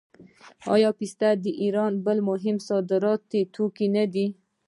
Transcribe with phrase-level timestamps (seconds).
[0.73, 4.27] آیا پسته د ایران بل مهم صادراتي توکی نه دی؟